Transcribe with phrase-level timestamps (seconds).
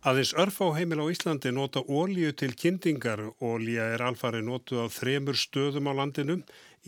[0.00, 3.20] Aðeins örf á heimil á Íslandi nota ólíu til kyndingar.
[3.36, 6.38] Ólíja er alfari notuð á þremur stöðum á landinu,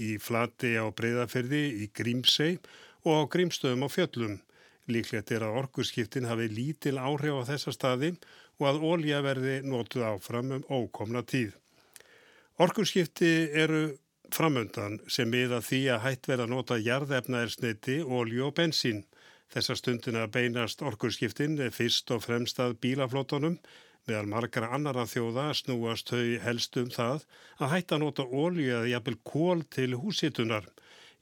[0.00, 2.56] í Flati á Breiðafyrði, í Grímsei
[3.04, 4.38] og á Grímstöðum á Fjöllum.
[4.88, 8.14] Líklegt er að orkurskiptin hafi lítil áhrif á þessa staði
[8.56, 11.52] og að ólíja verði notuð áfram um ókomna tíð.
[12.64, 13.90] Orkurskipti eru
[14.32, 19.04] framöndan sem miða því að hætt verða nota jarðefnaersniti, ólíu og bensín.
[19.52, 23.58] Þessa stundina beinast orkurskiptin fyrst og fremst að bílaflótonum
[24.08, 27.26] meðal margara annara þjóða snúast þau helst um það
[27.58, 30.64] að hætta að nota ólju eða jafnvel kól til húsitunar.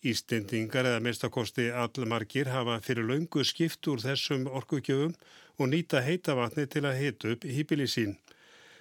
[0.06, 5.18] Ístendingar eða mestakosti allmargir hafa fyrir laungu skipt úr þessum orkugjöfum
[5.58, 8.14] og nýta heitavatni til að hita upp hýpili sín.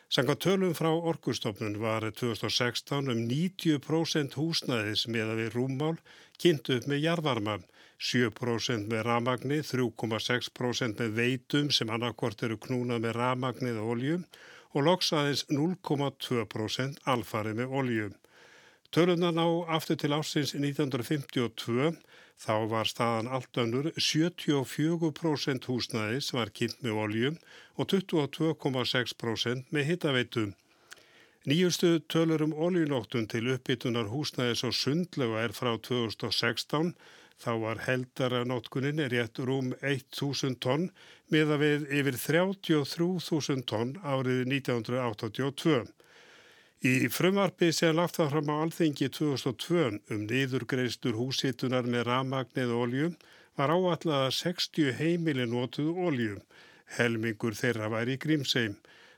[0.10, 5.98] Sanga tölum frá orkustofnun var 2016 um 90% húsnæðis með að við rúmmál
[6.38, 7.60] kynnt upp með jarðvarma
[8.00, 14.24] 7% með ramagni, 3,6% með veitum sem annarkort eru knúnað með ramagni eða oljum
[14.72, 18.14] og loks aðeins 0,2% alfarið með oljum.
[18.90, 21.92] Tölunan á aftur til ásins 1952
[22.40, 27.38] þá var staðan allt önnur 74% húsnæðis var kynnt með oljum
[27.76, 30.56] og 22,6% með hittaveitum.
[31.50, 36.94] Nýjustu tölur um oljunóttun til uppbytunar húsnæðis og sundlega er frá 2016
[37.40, 40.90] Þá var heldara notkunin rétt rúm 1.000 tonn
[41.32, 45.86] með að við yfir 33.000 tonn árið 1982.
[46.80, 53.18] Í frumarpi sem lagt það fram á alþengi 2002 um niðurgreistur húsitunar með ramagnið oljum
[53.60, 56.44] var áallega 60 heimili notuð oljum.
[56.96, 58.78] Helmingur þeirra væri í grímseim.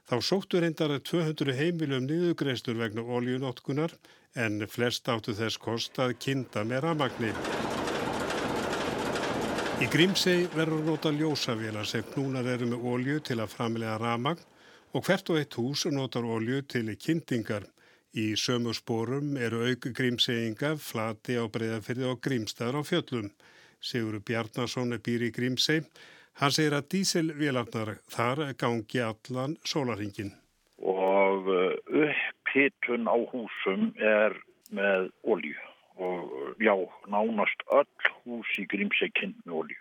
[0.10, 3.94] Þá sóttu reyndar 200 heimilum niðurgreistur vegna oljunotkunar
[4.36, 7.71] en flest áttu þess kost að kinda með ramagnið.
[9.82, 14.44] Í Grímsei verður nota ljósavélar sem knúnar eru með ólju til að framlega ramagn
[14.94, 17.66] og hvert og eitt hús notar ólju til kyndingar.
[18.14, 23.32] Í sömu spórum eru auk Grímseinga, Flati á Breiðafyrði og Grímstæður á fjöllum.
[23.82, 25.82] Sigur Bjarnason er býr í Grímsei.
[26.38, 30.36] Hann segir að díselvélarnar þar gangi allan sólarhingin.
[30.78, 31.50] Og
[31.90, 34.38] upphittun á húsum er
[34.70, 35.71] með ólju
[36.02, 36.74] og já,
[37.08, 39.80] nánast öll hús í Grímsei kynnt með olju.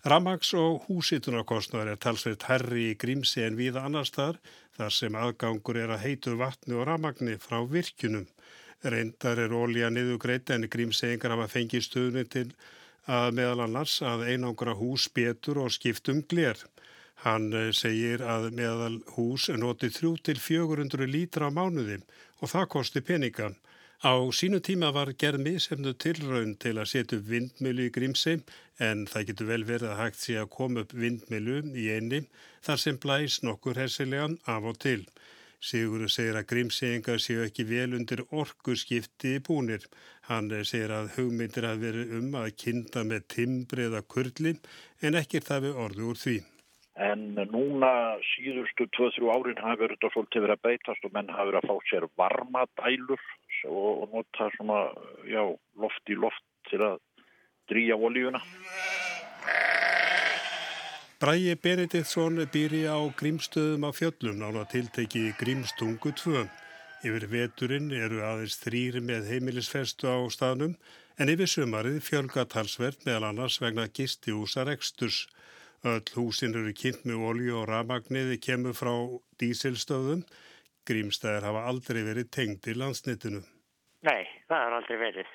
[0.00, 4.38] Ramags og húsitunarkostnar er talsveit herri í Grímsi en viða annar staðar
[4.78, 8.24] þar sem aðgangur er að heitu vatni og ramagni frá virkunum.
[8.80, 12.46] Reyndar er ólja niðugreit en Grímseingar hafa fengið stöðni til
[13.04, 16.56] að meðal annars að einangra hús betur og skiptum glér.
[17.20, 22.00] Hann eh, segir að meðal hús noti 3-400 lítra á mánuði
[22.40, 23.58] og það kosti peningan.
[24.00, 28.32] Á sínu tíma var gerð misefnu tilraun til að setja upp vindmilu í Grímsi
[28.86, 32.20] en það getur vel verið að hægt sé að koma upp vindmilu í einni
[32.64, 35.02] þar sem blæs nokkur hersilegan af og til.
[35.60, 39.84] Sigurður segir að Grímseingar séu ekki vel undir orkurskipti í búnir.
[40.30, 44.54] Hann segir að hugmyndir hafi verið um að kinda með timbri eða kurli
[45.04, 46.38] en það við orðu úr því.
[46.96, 47.92] En núna
[48.32, 51.68] síðustu 2-3 árin hafi verið þetta svolítið verið að beitast og menn hafi verið að
[51.68, 53.28] fá sér varmadælur
[53.68, 54.80] og, og nota svona,
[55.28, 55.42] já,
[55.80, 56.98] loft í loft til að
[57.70, 58.40] drýja oljuna.
[61.20, 66.46] Bræi Benediktsson býri á grímstöðum á fjöllum nána tilteki Grímstungu 2.
[67.04, 70.78] Yfir veturinn eru aðeins þrýri með heimilisfestu á staðnum
[71.20, 75.26] en yfir sumarið fjölga talsvert meðal annars vegna gistihúsar eksturs.
[75.84, 78.92] Öll húsin eru kynnt með olju og ramagniði kemur frá
[79.40, 80.24] dísilstöðum
[80.90, 83.44] Grímstæðir hafa aldrei verið tengd í landsnitinu.
[84.06, 85.32] Nei, það har aldrei verið.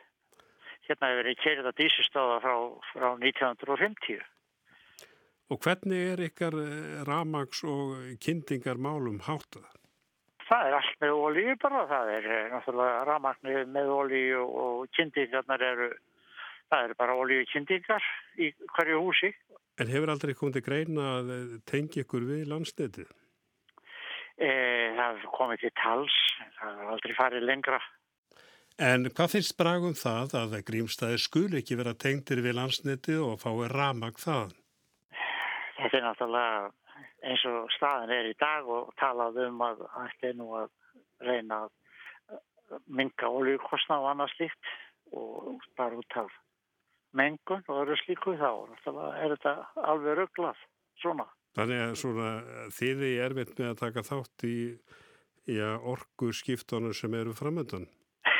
[0.86, 2.56] Hérna hefur verið kerið að dísistáða frá,
[2.92, 4.24] frá 1950.
[5.54, 9.66] Og hvernig er ykkar eh, ramags og kyndingar málum háttað?
[10.46, 11.84] Það er allt með ólíu bara.
[11.90, 15.92] Það er eh, náttúrulega ramagni með ólíu og kyndingarnar eru,
[16.74, 18.10] það eru bara ólíu kyndingar
[18.42, 19.31] í hverju húsi.
[19.81, 21.31] En hefur aldrei komið til greina að
[21.69, 23.13] tengja ykkur við landsnitið?
[24.36, 24.50] E,
[24.98, 26.16] það komið til tals,
[26.60, 27.80] það er aldrei farið lengra.
[28.76, 33.70] En hvað finnst bragum það að grímstæði skul ekki vera tengtir við landsniti og fái
[33.72, 34.52] ramag það?
[35.78, 36.74] Þetta er náttúrulega
[37.26, 40.70] eins og staðin er í dag og talað um að þetta er nú að
[41.24, 44.74] reyna að minga oljukostna og annað slíkt
[45.16, 46.36] og bara út af
[47.16, 49.56] mengun og öru slíku þá er þetta
[49.88, 50.60] alveg rugglað
[51.02, 51.28] svona.
[51.56, 52.30] Þannig að svona
[52.75, 54.57] þiði er erfitt með að taka þátt í,
[55.52, 57.88] í orgu skiptunum sem eru framöndan?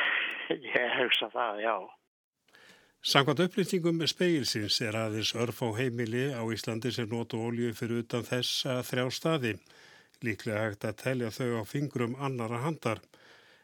[0.76, 1.76] Ég hugsa það, já.
[3.06, 8.26] Samkvæmt upplýstingum speilsins er aðeins örf á heimili á Íslandi sem notu ólju fyrir utan
[8.26, 9.52] þessa þrjá staði.
[10.26, 12.98] Líklega hægt að telja þau á fingrum annara handar.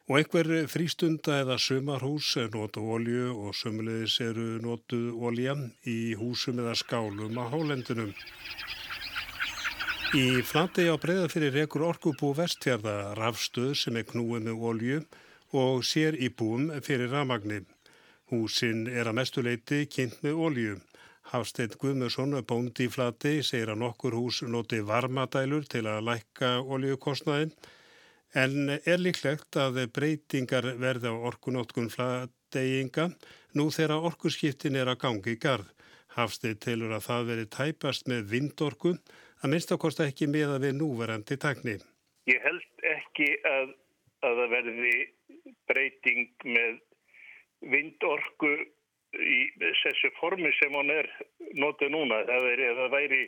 [0.07, 5.57] Og einhver frístunda eða sumarhús notu ólju og sumulegis eru notu ólja
[5.91, 8.15] í húsum eða skálum á hálendunum.
[10.13, 14.99] Í flati á breyðafyrir rekur orkubú vestfjörða rafstöð sem er knúið með ólju
[15.57, 17.63] og sér í búum fyrir ramagnir.
[18.29, 20.75] Húsin er að mestuleiti kynnt með ólju.
[21.33, 27.57] Hafsteinn Guðmjörsson, bóndi í flati, segir að nokkur hús noti varmadælur til að lækka óljukostnaðin
[28.37, 33.09] en er líklegt að breytingar verði á orkunótkun flateyinga
[33.57, 35.73] nú þegar orkuskiptin er að gangi í garð.
[36.13, 38.99] Hafsteinn telur að það veri tæpast með vindorku
[39.43, 41.79] að minnst ákosta ekki með að við núverandi takni.
[42.31, 43.75] Ég held ekki að,
[44.23, 44.95] að það verði
[45.71, 46.79] breyting með
[47.73, 48.53] vindorku
[49.13, 51.11] í þessu formi sem hann er
[51.59, 52.23] notið núna.
[52.31, 53.23] Það er, ef það væri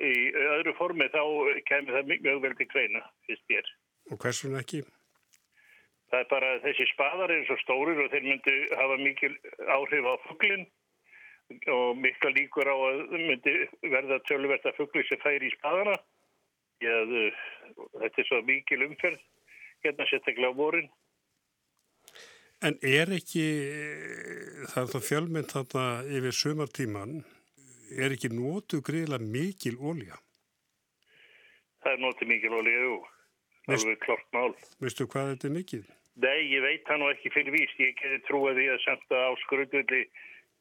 [0.00, 0.14] í
[0.56, 1.22] öðru formi þá
[1.68, 3.74] kemur það mjög vel til greina, fyrst ég er.
[4.10, 4.84] Og hversun ekki?
[6.10, 9.34] Það er bara þessi spadar er svo stórir og þeir myndi hafa mikil
[9.70, 10.64] áhrif á fugglinn
[11.74, 15.96] og mikla líkur á að myndi verða tölverta fuggli sem færi í spadana.
[16.80, 17.36] Ég,
[17.98, 19.20] þetta er svo mikil umferð,
[19.84, 20.88] hérna sérstaklega á vorin.
[22.60, 23.44] En er ekki,
[24.70, 25.84] það er það fjölmynd þarna
[26.18, 27.14] yfir sömartíman,
[27.96, 30.18] er ekki nótu greiðilega mikil ólja?
[31.80, 32.98] Það er nótu mikil ólja, jú.
[33.70, 34.52] Það er klart mál.
[34.82, 35.82] Veistu hvað þetta er mikil?
[36.20, 37.80] Nei, ég veit það nú ekki fyrir víst.
[37.80, 40.02] Ég geti trúið því að semta á skröldulli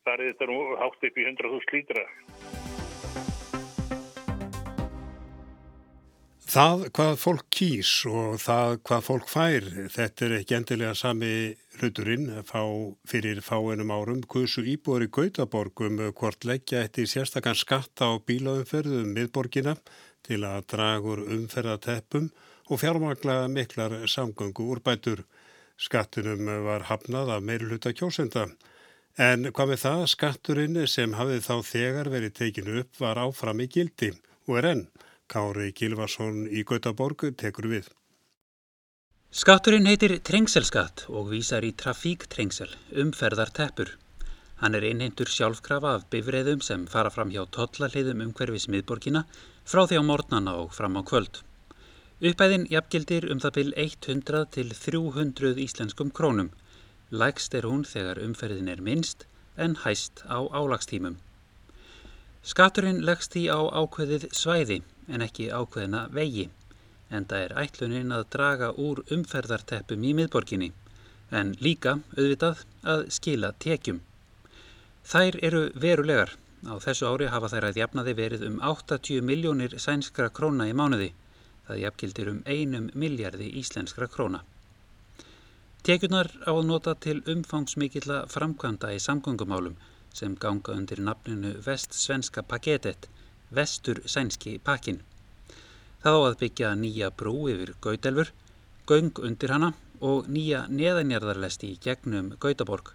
[0.09, 2.09] farið þetta nú hátt upp í 100.000 lítra.
[6.49, 11.33] Það hvað fólk kýs og það hvað fólk fær, þetta er ekki endilega sami
[11.77, 12.63] hluturinn fá,
[13.05, 14.23] fyrir fáinum árum.
[14.25, 19.75] Kusu íbúður í Gautaborgum hvort leggja eftir sérstakann skatta á bílaumferðum miðborgina
[20.25, 22.31] til að dragur umferðateppum
[22.65, 25.21] og fjármagla miklar samgöngu úrbætur.
[25.77, 28.49] Skattunum var hafnað af meirluta kjósenda.
[29.17, 33.67] En hvað með það, skatturinn sem hafið þá þegar verið tekinu upp var áfram í
[33.67, 34.11] gildi
[34.47, 34.83] og er enn.
[35.29, 37.89] Kári Gilvarsson í Gautaborg tekur við.
[39.29, 43.91] Skatturinn heitir trengselskatt og vísar í trafíktrengsel, umferðar teppur.
[44.59, 49.21] Hann er einhentur sjálfkrafa af bifræðum sem fara fram hjá tollaliðum umhverfis miðborgina
[49.69, 51.43] frá því á mornana og fram á kvöld.
[52.19, 56.49] Uppæðin jafngildir um það byl 100 til 300 íslenskum krónum.
[57.11, 59.25] Lægst er hún þegar umferðin er minnst
[59.57, 61.15] en hæst á álagstímum.
[62.45, 66.45] Skatturinn leggst því á ákveðið svæði en ekki ákveðina vegi,
[67.09, 70.69] en það er ætluninn að draga úr umferðarteppum í miðborginni,
[71.33, 72.61] en líka auðvitað
[72.93, 74.03] að skila tekjum.
[75.09, 76.35] Þær eru verulegar.
[76.69, 81.13] Á þessu ári hafa þær að jafnaði verið um 80 miljónir sænskra króna í mánuði.
[81.65, 84.43] Það jafngildir um einum miljardi íslenskra króna.
[85.87, 89.77] Tekjunar á að nota til umfangsmikilla framkvæmda í samgöngumálum
[90.19, 93.07] sem ganga undir nafninu Vest-Svenska paketet
[93.49, 94.99] vestur sænski pakkin.
[96.03, 98.31] Það á að byggja nýja brú yfir Gautelfur,
[98.91, 99.69] göng undir hana
[100.09, 102.91] og nýja neðanjarðarlesti í gegnum Gautaborg.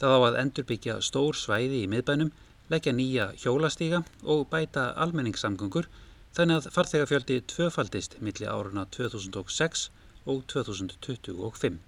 [0.00, 2.30] Það á að endurbyggja stór svæði í miðbænum,
[2.72, 5.90] leggja nýja hjólastíga og bæta almenningssamgöngur
[6.38, 9.90] þannig að farþegafjöldi tvöfaldist millir áruna 2006
[10.24, 11.78] og 2025.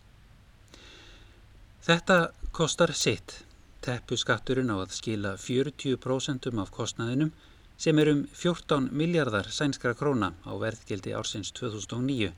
[1.86, 3.44] Þetta kostar sitt.
[3.86, 7.30] Teppu skatturinn á að skila 40% af kostnaðinum
[7.78, 12.32] sem er um 14 miljardar sænskra króna á verðgildi ársins 2009.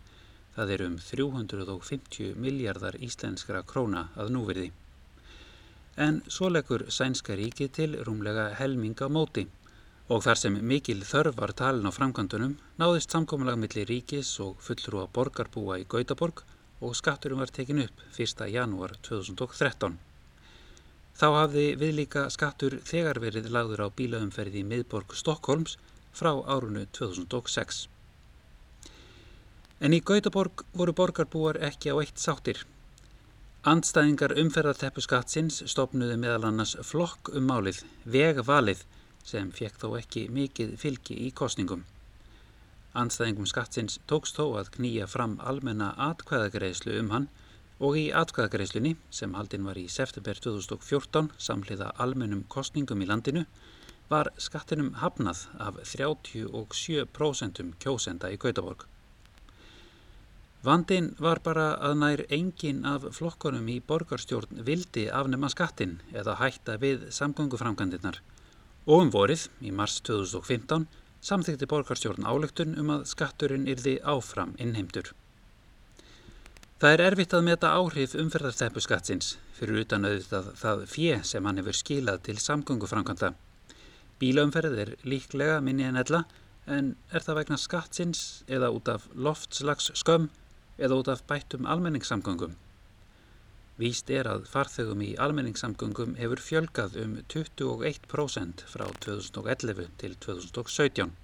[0.57, 4.69] Það er um 350 miljardar íslenskra króna að núverði.
[5.97, 9.47] En svo leggur sænska ríki til rúmlega helminga móti
[10.11, 15.09] og þar sem mikil þörf var talin á framkvæmdunum náðist samkominlag millir ríkis og fullrúa
[15.17, 16.45] borgarbúa í Gautaborg
[16.81, 18.47] og skatturum var tekin upp 1.
[18.53, 19.99] janúar 2013.
[21.21, 25.77] Þá hafði viðlíka skattur þegar verið lagður á bílaumferði í miðborg Stokkólms
[26.17, 27.87] frá árunu 2006.
[29.81, 32.65] En í Gautaborg voru borgarbúar ekki á eitt sáttir.
[33.69, 38.87] Andstæðingar umferðarteppu skattsins stopnuði meðal annars flokk um málið, vegvalið,
[39.25, 41.85] sem fekk þó ekki mikið fylgi í kostningum.
[42.99, 47.29] Andstæðingum skattsins tókst þó að knýja fram almenna atkvæðagreislu um hann
[47.79, 53.45] og í atkvæðagreislunni sem haldinn var í september 2014 samhliða almennum kostningum í landinu
[54.11, 58.83] var skattinum hafnað af 37% kjósenda í Gautaborg.
[60.67, 66.75] Vandin var bara að nær engin af flokkonum í borgarstjórn vildi afnema skattin eða hætta
[66.83, 68.19] við samgönguframkvæmdirnar
[68.91, 70.85] og um vorið í mars 2015
[71.21, 75.13] samþykti borgarstjórn álöktun um að skatturinn yrði áfram innheimtur.
[76.81, 81.61] Það er erfitt að meta áhrif umferðarsteppu skattsins fyrir utan auðvitað það fjö sem hann
[81.61, 83.35] hefur skilað til samgönguframkvæmda.
[84.21, 86.23] Bílaumferð er líklega minni en ella
[86.65, 90.31] en er það vegna skattsins eða út af loftslags skömm
[90.81, 92.57] eða út af bættum almenningssamgöngum.
[93.81, 101.15] Víst er að farþegum í almenningssamgöngum hefur fjölgað um 21% frá 2011 til 2017.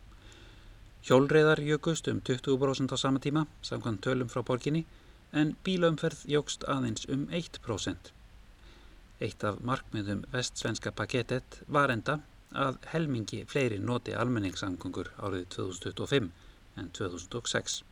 [1.05, 4.87] Hjólreiðar jökust um 20% á sama tíma, samkvæmt tölum frá borginni,
[5.33, 8.09] en bílaumferð jógst aðeins um 1%.
[9.21, 12.23] Eitt af markmiðum vestsvenska pakettet var enda
[12.57, 16.33] að helmingi fleiri noti almenningssamgöngur árið 2025
[16.81, 17.83] en 2006.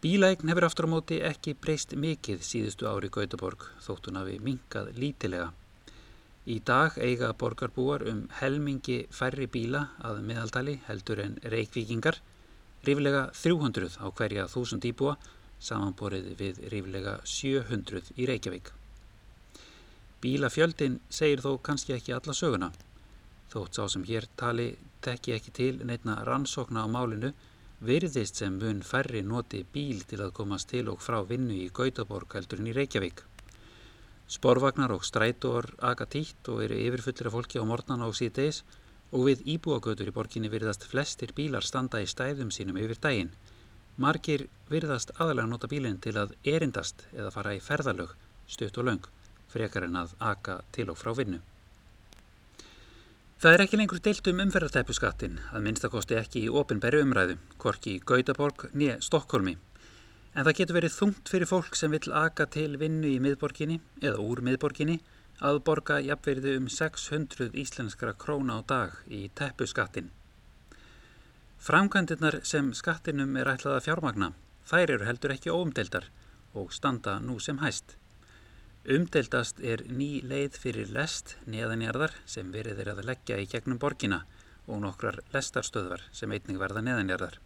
[0.00, 4.86] Bílaegn hefur aftur á móti ekki breyst mikið síðustu ári Gautaborg þótt hún hafi minkað
[4.96, 5.50] lítilega.
[6.48, 12.16] Í dag eiga borgarbúar um helmingi færri bíla að meðaldali heldur en reikvíkingar,
[12.88, 15.18] ríflega 300 á hverja þúsund íbúa
[15.60, 18.72] samanborið við ríflega 700 í Reykjavík.
[20.24, 22.72] Bílafjöldin segir þó kannski ekki alla söguna.
[23.52, 24.70] Þótt sá sem hér tali
[25.04, 27.34] tekki ekki til neitna rannsókna á málinu
[27.80, 32.34] virðist sem mun færri noti bíl til að komast til og frá vinnu í Gautaborg
[32.36, 33.22] heldurinn í Reykjavík.
[34.30, 38.60] Sporvagnar og strætóar aga títt og eru yfirfullir af fólki á mornana og síðdeis
[39.10, 43.32] og við íbúagötur í borginni virðast flestir bílar standa í stæðum sínum yfir daginn.
[43.96, 48.12] Margir virðast aðalega nota bílinn til að erindast eða fara í ferðalög,
[48.46, 49.08] stutt og laung,
[49.48, 51.40] frekar en að aga til og frá vinnu.
[53.40, 58.00] Það er ekki lengur deilt um umferðartæpuskattin, að minnstakosti ekki í ofinberri umræðu, korki í
[58.04, 59.54] Gautaborg nýja Stokkólmi.
[60.34, 64.20] En það getur verið þungt fyrir fólk sem vil aka til vinnu í miðborginni eða
[64.20, 64.98] úr miðborginni
[65.40, 70.12] að borga jafnverði um 600 íslenskra króna á dag í tæpuskattin.
[71.64, 74.34] Framkvæmdirnar sem skattinum er ætlað að fjármagna,
[74.68, 76.12] þær eru heldur ekki óumdeldar
[76.52, 77.96] og standa nú sem hæst.
[78.88, 84.22] Umdeldast er ný leið fyrir lest neðanjarðar sem verið er að leggja í gegnum borgina
[84.64, 87.36] og nokkrar lestarstöðvar sem einning verða neðanjarðar.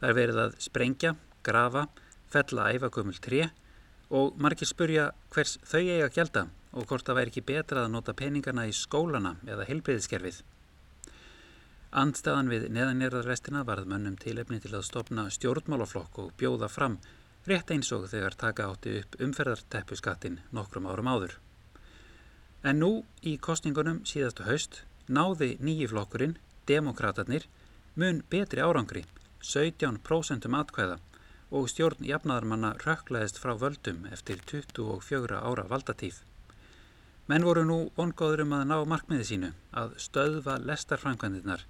[0.00, 1.12] Það er verið að sprengja,
[1.46, 1.86] grafa,
[2.34, 3.46] fella æfakumul 3
[4.18, 6.42] og margir spurja hvers þau eiga að gjelda
[6.72, 10.40] og hvort það væri ekki betra að nota peningarna í skólana eða heilbreyðiskerfið.
[11.94, 16.98] Andstæðan við neðanjarðarrestina varð mönnum tilefni til að stopna stjórnmálaflokk og bjóða fram
[17.46, 21.36] rétt eins og þegar taka átti upp umferðarteppuskattin nokkrum árum áður.
[22.66, 22.90] En nú
[23.22, 27.42] í kostningunum síðastu haust náði nýjiflokkurinn, demokraterni,
[27.94, 29.04] mun betri árangri,
[29.42, 30.98] 17% atkvæða
[31.54, 36.18] og stjórn jafnaðarmanna rökklaðist frá völdum eftir 24 ára valdatíð.
[37.30, 41.64] Menn voru nú ongóður um að ná markmiði sínu að stöðva lestarfrænkvæmdirnar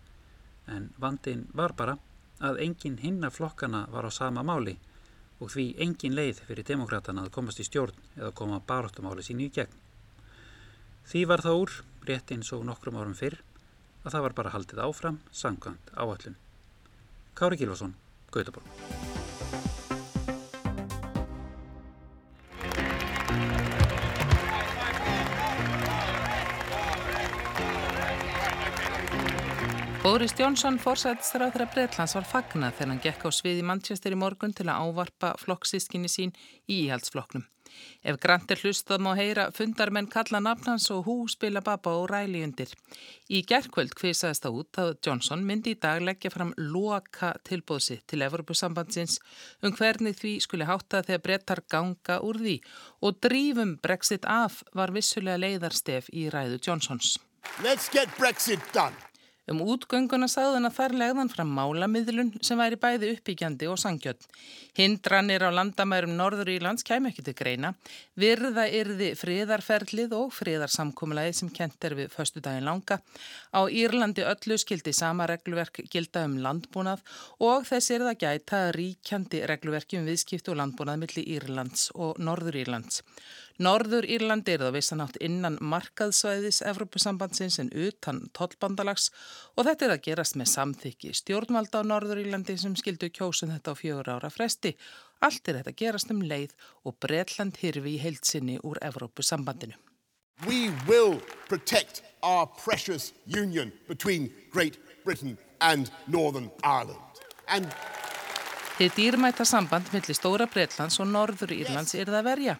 [0.72, 1.98] en vandin var bara
[2.40, 4.76] að engin hinna flokkana var á sama máli
[5.40, 9.50] og því engin leið fyrir demokratana að komast í stjórn eða koma baróttumáli sín í
[9.52, 9.74] gegn.
[11.06, 11.74] Því var það úr,
[12.08, 13.38] rétt eins og nokkrum árum fyrr,
[14.04, 16.40] að það var bara haldið áfram, sangkvæmt áallun.
[17.36, 17.94] Kári Gilvason,
[18.32, 19.05] Gautaborg.
[30.06, 34.18] Boris Johnson fórsættisráð þegar Breitlands var fagnað þegar hann gekk á svið í Manchester í
[34.20, 36.30] morgun til að ávarpa flokksískinni sín
[36.70, 37.42] í íhaldsflokknum.
[38.06, 42.44] Ef Grant er hlustað má heyra fundarmenn kalla nafnans og hú spila baba og ræli
[42.46, 42.70] undir.
[43.26, 48.22] Í gerðkvöld kvisaðist það út að Johnson myndi í dag leggja fram loka tilbóðsi til
[48.28, 49.18] Evropasambandsins
[49.66, 52.60] um hvernig því skuli hátta þegar brettar ganga úr því
[53.02, 57.16] og drífum Brexit af var vissulega leiðarstef í ræðu Johnsons.
[57.58, 58.94] Let's get Brexit done.
[59.46, 64.24] Um útgönguna sagðan að þar legðan fram málamiðlun sem væri bæði uppbyggjandi og sangjöld.
[64.74, 67.70] Hindranir á landamærum Norður Ílands kæm ekki til greina.
[68.18, 72.98] Virða yrði friðarferlið og friðarsamkúmulagi sem kent er við förstu daginn langa.
[73.54, 77.06] Á Írlandi öllu skildi sama regluverk gilda um landbúnað
[77.38, 82.58] og þess er það gæta ríkjandi regluverki um viðskiptu og landbúnað millir Írlands og Norður
[82.64, 83.04] Írlands.
[83.56, 89.08] Norður Írlandi er það vissanátt innan markaðsvæðis Evropasambandsins en utan tollbandalags
[89.56, 93.72] og þetta er að gerast með samþykki stjórnvalda á Norður Írlandi sem skildu kjósun þetta
[93.72, 94.74] á fjögur ára fresti.
[95.24, 96.52] Allt er þetta gerast um leið
[96.84, 99.78] og Breitland hirfi í heilsinni úr Evropasambandinu.
[100.44, 101.16] We will
[101.48, 107.00] protect our precious union between Great Britain and Northern Ireland.
[107.48, 107.72] And
[108.76, 112.56] Þið dýrmæta samband millir Stóra Breitlands og Norður Írlands er það verja.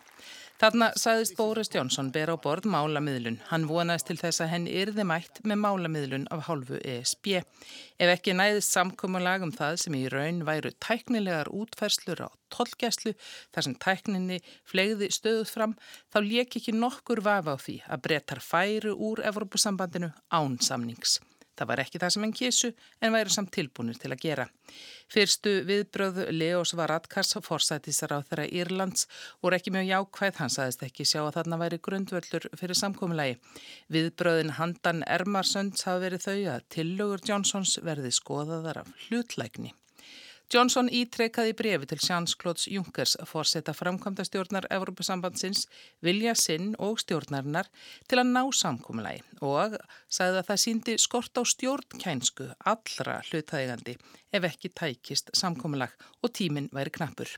[0.57, 3.43] Þarna sagðist Boris Johnson ber á borð málamiðlun.
[3.51, 7.43] Hann vonaðist til þess að henn yrði mætt með málamiðlun af hálfu ESB.
[8.01, 13.13] Ef ekki næðist samkómulag um það sem í raun væru tæknilegar útferslur á tollgæslu
[13.53, 15.77] þar sem tækninni flegði stöðuð fram,
[16.09, 21.19] þá lék ekki nokkur vafa á því að brettar færu úr Evropasambandinu án samnings.
[21.57, 22.71] Það var ekki það sem hann kísu
[23.01, 24.47] en væri samt tilbúinir til að gera.
[25.13, 29.07] Fyrstu viðbröð Leos Varadkars forsættisar á þeirra Írlands
[29.41, 33.39] voru ekki mjög jákvæð, hann saðist ekki sjá að þarna væri grundvöldur fyrir samkominlagi.
[33.95, 39.73] Viðbröðin handan Ermarsönds hafa verið þau að tillögur Johnsons verði skoðaðar af hlutlækni.
[40.47, 45.65] Johnson ítrekkaði brefi til Sjans-Klóts Junkers að fórseta framkvæmda stjórnar Evropasambandsins
[46.07, 47.67] vilja sinn og stjórnarinnar
[48.07, 49.75] til að ná samkúmulagi og
[50.07, 53.97] sagði að það síndi skort á stjórnkænsku allra hlutægandi
[54.39, 57.35] ef ekki tækist samkúmulag og tíminn væri knappur.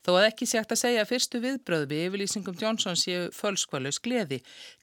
[0.00, 4.00] Þó að ekki sé hægt að segja að fyrstu viðbröð við yfirlýsingum Johnson séu fölskvalus
[4.00, 4.38] gleði,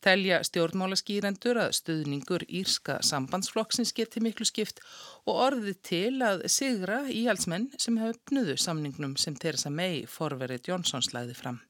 [0.06, 4.84] telja stjórnmála skýrendur að stuðningur írska sambandsflokksins geti miklu skipt
[5.26, 11.34] og orði til að sigra íhalsmenn sem höfnuðu samningnum sem Theresa May forverið Johnson slæði
[11.42, 11.64] fram.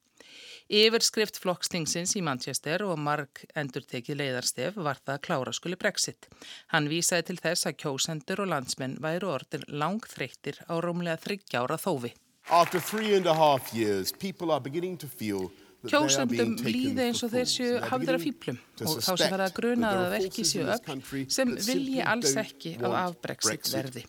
[0.68, 6.27] Yfirskrift flokkstingsins í Manchester og marg endur tekið leiðarstef var það að klára skuli brexit.
[6.75, 12.12] Hann vísaði til þess að kjósendur og landsmenn væru orðin langþreyttir á rómlega þryggjára þófi.
[12.50, 15.51] After three and a half years, people are beginning to feel
[15.86, 19.92] Kjósendum líði eins og þeir séu hafðir af fýblum og þá sem verða að gruna
[19.94, 24.04] að verki séu öll sem vilji alls ekki af afbrexit verði.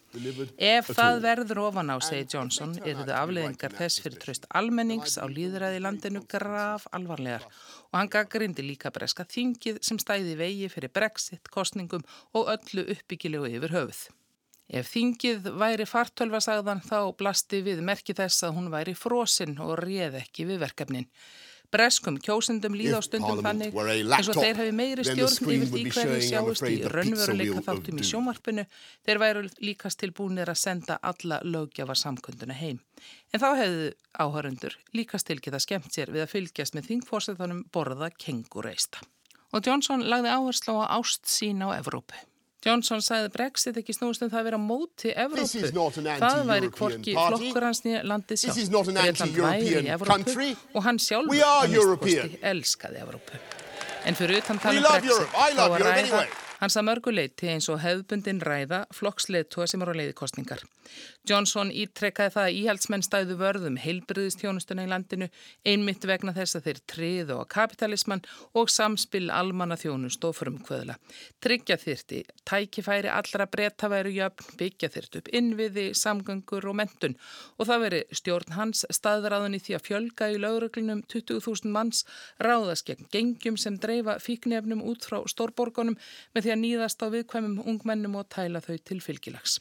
[0.57, 5.28] Ef það verður ofan á, segir Johnson, eru þau afleðingar þess fyrir tröst almennings á
[5.28, 11.52] líðræði landinu graf alvarlegar og hann gaggrindi líka breska þingið sem stæði vegi fyrir brexit,
[11.52, 14.09] kostningum og öllu uppbyggilegu yfir höfuð.
[14.69, 20.19] Ef þingið væri fartölvasagðan þá blasti við merki þess að hún væri frosinn og réð
[20.21, 21.09] ekki við verkefnin.
[21.69, 26.21] Breskum kjósendum líða á stundum þannig eins og þeir hafi meiri stjórn yfir því hverju
[26.25, 28.65] sjáist í raunveruleika þáttum í sjómarpinu
[29.05, 32.81] þeir væru líkast tilbúinir að senda alla lögjafar samkunduna heim.
[33.33, 38.09] En þá hefðu áhörundur líkast til geta skemmt sér við að fylgjast með þingfórsetunum borða
[38.17, 39.04] kengureista.
[39.52, 42.17] Og Johnson lagði áherslu á ást sín á Evrópu.
[42.64, 45.60] Johnson sagði Brexit ekki snúst en um það að vera móti Evrópu.
[46.08, 48.58] Það væri kvorki flokkur hans nýja landið sjálf.
[48.88, 53.40] Breitland væri í Evrópu og hann sjálfur að mistposti elskaði Evrópu.
[54.08, 56.26] En fyrir utan tala um Brexit þá að ræða
[56.60, 60.64] hans að mörguleiti eins og hefðbundin ræða flokksleitua sem eru á leiðikostningar.
[61.28, 65.28] Johnson ítrekkaði það að íhaldsmenn stæðu vörðum heilbriðistjónustuna í landinu
[65.68, 68.25] einmitt vegna þess að þeir triðu á kapitalismann
[68.56, 70.97] og samspil almanna þjónust og frumkvöðla.
[71.44, 77.18] Tryggja þyrti, tækifæri allra breyta væru jöfn, byggja þyrt upp innviði, samgöngur og mentun
[77.58, 82.04] og það veri stjórn hans staðraðun í því að fjölga í lauruglunum 20.000 manns
[82.40, 85.99] ráðast gegn gengjum sem dreifa fíknefnum út frá stórborgunum
[86.32, 89.58] með því að nýðast á viðkvæmum ungmennum og tæla þau til fylgilags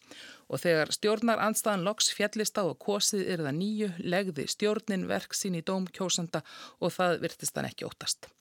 [0.47, 5.35] og þegar stjórnar anstaðan loks fjallist á og kosið er það nýju, legði stjórnin verk
[5.35, 6.45] sín í dóm kjósanda
[6.79, 8.31] og það virtist hann ekki óttast.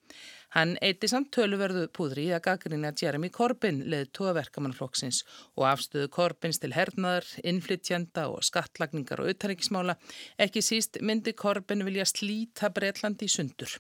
[0.56, 5.18] Hann eitti samt töluverðu púðri í að gaggrina Jeremy Corbyn leði tóaverkamannflokksins
[5.52, 9.98] og afstöðu Corbyns til hernaðar, innflytjanda og skattlagningar og auðtaríkismála.
[10.40, 13.74] Ekki síst myndi Corbyn vilja slíta Breitlandi í sundur.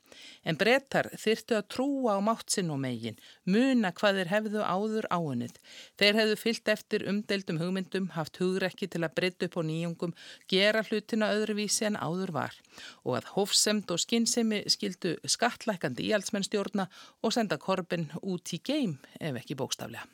[0.44, 3.16] En brettar þyrtu að trúa á máttsinn og megin,
[3.48, 5.56] muna hvað þeir hefðu áður áunnið.
[5.96, 10.12] Þeir hefðu fyllt eftir umdeildum hugmyndum, haft hugrekki til að breytta upp á nýjungum,
[10.52, 12.60] gera hlutina öðruvísi en áður var
[13.06, 16.88] og að hófsemd og skinnsemi skildu skattlækandi íhaldsmennstjórn stjórna
[17.22, 17.58] og senda
[18.22, 20.06] út í geim ef ekki bókstaflega.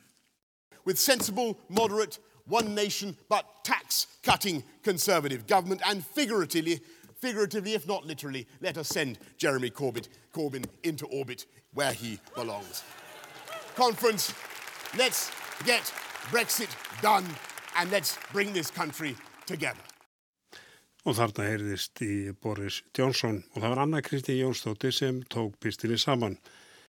[0.85, 6.81] With sensible, moderate, one nation but tax-cutting conservative government and figuratively,
[7.15, 12.83] figuratively if not literally, let us send Jeremy Corbyn, Corbyn into orbit where he belongs.
[13.75, 14.33] Conference,
[14.97, 15.31] let's
[15.65, 15.83] get
[16.31, 16.69] Brexit
[17.01, 17.25] done
[17.77, 19.79] and let's bring this country together.
[21.03, 25.97] Og þarna heyrðist í Boris Johnson og það var Anna Kristi Jónsdóttir sem tók pistinni
[25.99, 26.37] saman.